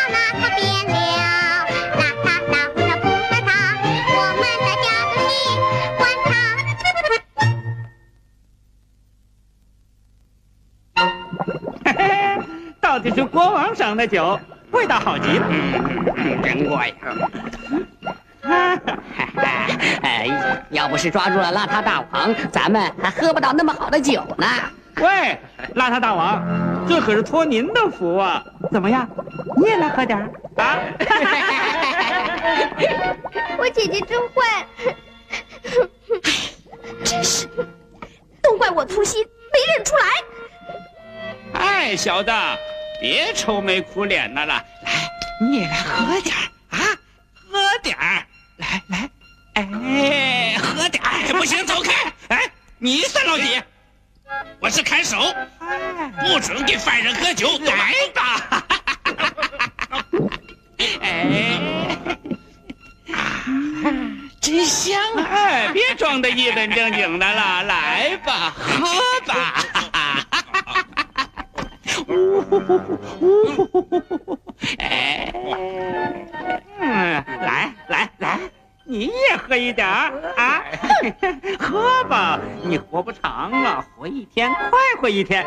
[13.02, 14.38] 底是国王赏的酒，
[14.72, 15.46] 味道好极了。
[15.48, 16.92] 嗯，真怪。
[20.02, 20.28] 哎，
[20.68, 24.46] 要不是抓住了邋遢大王，咱们还喝不到那么好的酒呢。
[24.96, 25.40] 喂，
[25.76, 26.42] 邋遢大王，
[26.86, 28.44] 这可是托您的福啊！
[28.70, 29.08] 怎么样，
[29.60, 30.24] 你也来喝点儿
[30.56, 30.80] 啊？
[33.58, 34.66] 我姐姐真坏，
[37.04, 37.46] 真是，
[38.40, 39.22] 都怪我粗心，
[39.52, 41.60] 没认出来。
[41.60, 42.32] 哎，小子，
[43.02, 44.92] 别愁眉苦脸的了，来，
[45.42, 46.78] 你也来喝点儿啊，
[47.50, 48.24] 喝点儿，
[48.56, 49.10] 来来，
[49.56, 52.10] 哎，喝点儿，不行，走开！
[52.28, 53.62] 哎，你三老几？
[54.58, 55.18] 我是看守，
[56.20, 57.58] 不准给犯人喝酒。
[57.58, 58.64] 来吧，
[61.02, 61.98] 哎，
[64.40, 65.22] 真香啊！
[65.30, 68.86] 哎，别装的一本正经的了， 来吧，喝
[69.26, 69.64] 吧。
[74.78, 75.32] 哎，
[76.80, 78.38] 嗯，来来来，
[78.84, 80.59] 你也喝一点啊！
[81.58, 85.44] 喝吧，你活不长了，活一天快活一天。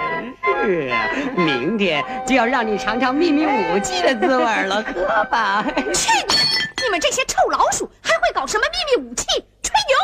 [0.64, 5.64] 是啊，明天就要让你尝尝秘密武器的滋味了，喝吧。
[5.94, 6.36] 去你！
[6.84, 9.26] 你们这些臭老鼠，还会搞什么秘密武器？
[9.62, 9.96] 吹牛！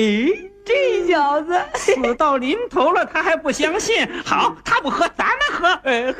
[0.00, 4.06] 咦，这小子死到临头了，他还不相信。
[4.24, 5.68] 好，他不喝，咱们喝。
[5.84, 6.12] 呃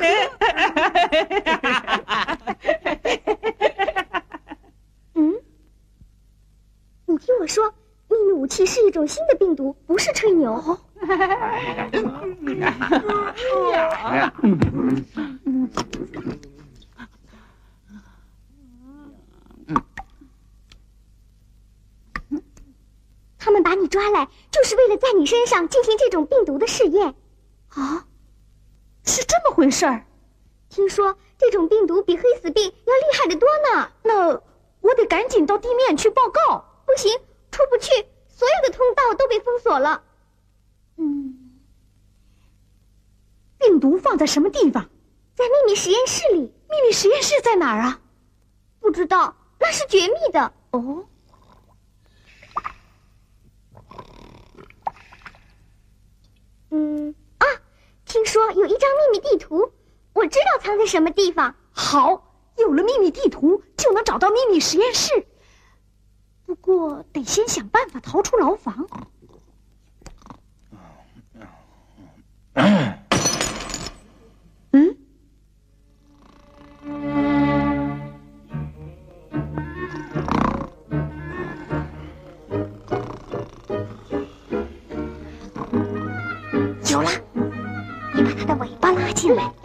[5.15, 5.33] 嗯，
[7.05, 7.73] 你听我说，
[8.09, 10.79] 秘密武器是一种新的病毒，不是吹牛。
[23.45, 27.13] 他们把你抓来，就是为了在你身上进行这种病毒的试验。
[27.67, 28.07] 啊，
[29.03, 30.05] 是这么回事儿。
[30.69, 33.91] 听说这种病毒比黑死病要厉害的多呢。
[34.03, 34.41] 那
[34.79, 36.63] 我得赶紧到地面去报告。
[36.85, 37.11] 不行，
[37.51, 37.91] 出不去，
[38.29, 40.01] 所有的通道都被封锁了。
[40.95, 41.59] 嗯，
[43.57, 44.89] 病毒放在什么地方？
[45.35, 47.99] 在秘密实验室里，秘密实验室在哪儿啊？
[48.79, 50.53] 不知道，那是绝密的。
[50.71, 51.05] 哦，
[56.75, 57.45] 嗯啊，
[58.03, 59.71] 听说有一张秘密地图，
[60.13, 61.53] 我知道藏在什么地方。
[61.71, 65.27] 好，有了秘密地图，就能找到秘密实验室。
[66.47, 68.87] 不过得先想办法逃出牢房。
[89.23, 89.62] 去买。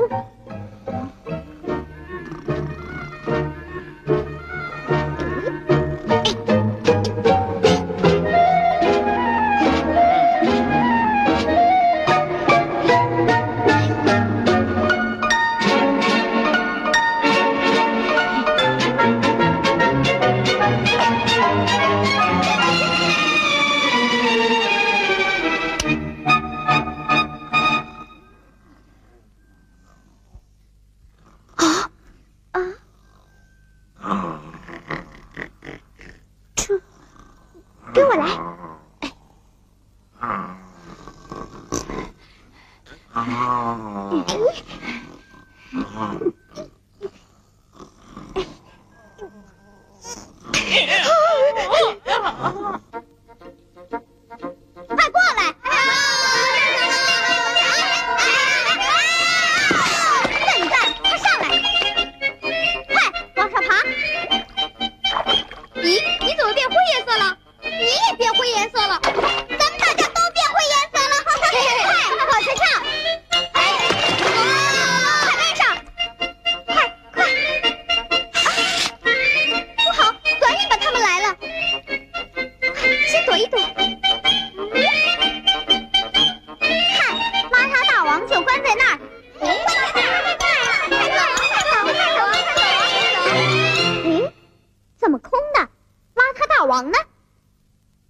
[96.79, 96.99] 王呢？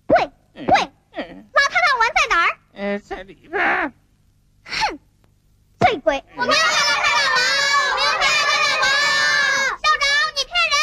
[0.08, 2.98] 喂喂，邋遢大王在哪儿？
[2.98, 3.94] 在里边。
[4.66, 4.98] 哼，
[5.80, 6.22] 醉鬼！
[6.36, 7.40] 我们要邋遢大王！
[7.88, 8.84] 我们要邋遢大王！
[9.80, 10.04] 校长，
[10.36, 10.76] 你骗人！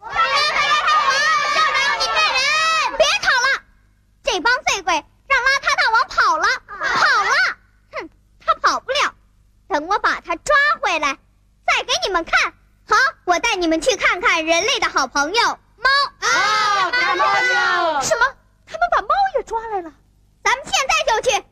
[0.00, 1.08] 我们要邋遢大王！
[1.56, 2.44] 校长，你骗人！
[2.98, 3.48] 别吵了，
[4.22, 4.92] 这帮醉鬼
[5.26, 7.32] 让邋遢大王跑了，跑了！
[7.92, 8.10] 哼，
[8.44, 9.14] 他跑不了，
[9.68, 11.16] 等我把他抓回来，
[11.66, 12.52] 再给你们看
[12.86, 12.94] 好。
[13.24, 15.58] 我带你们去看看人类的好朋友。
[18.02, 18.26] 什么？
[18.66, 19.92] 他们把猫也抓来了。
[20.42, 21.44] 咱们现在就去。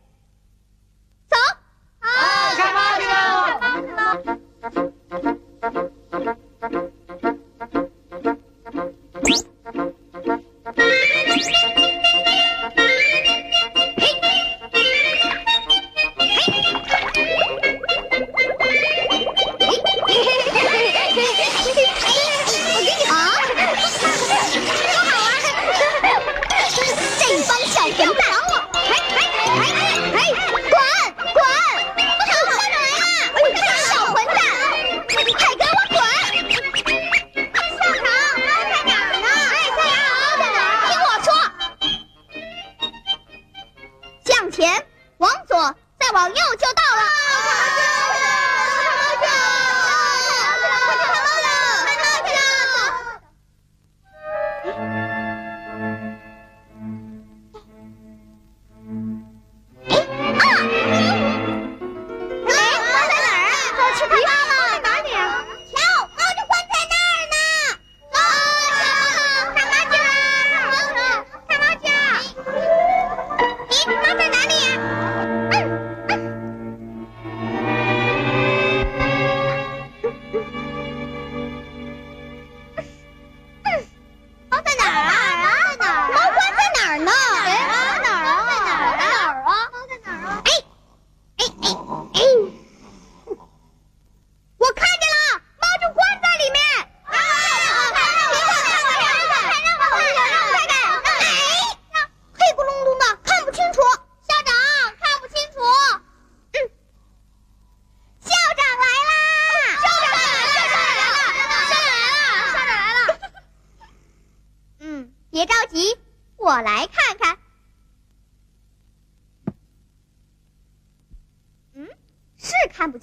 [46.13, 47.03] 往右就到了。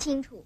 [0.08, 0.46] 清楚。